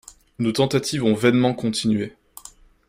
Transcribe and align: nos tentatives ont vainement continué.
nos 0.39 0.51
tentatives 0.51 1.03
ont 1.03 1.13
vainement 1.13 1.53
continué. 1.53 2.15